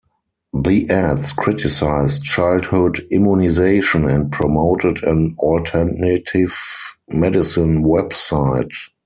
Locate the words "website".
7.83-8.71